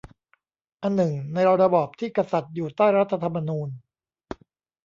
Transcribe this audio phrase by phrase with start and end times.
[0.83, 3.69] อนึ่ง ในระบอบที่กษัตริย์อยู่ใต้รัฐธรรมนูญ